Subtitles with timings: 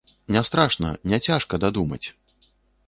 [0.35, 2.05] Не страшна, няцяжка дадумаць.